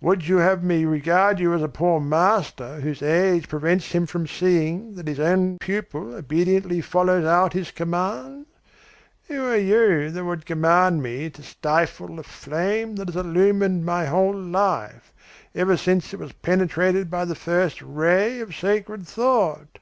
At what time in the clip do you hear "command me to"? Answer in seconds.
10.46-11.44